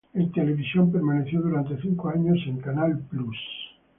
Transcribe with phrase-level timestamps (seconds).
[0.15, 3.37] En televisión permaneció durante cinco años en Canal Plus.